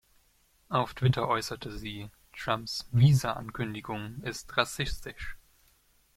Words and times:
Auf 0.69 0.95
Twitter 0.95 1.27
äußerte 1.27 1.77
sie: 1.77 2.09
„Trumps 2.35 2.89
Visa-Ankündigung 2.91 4.23
ist 4.23 4.57
rassistisch. 4.57 5.37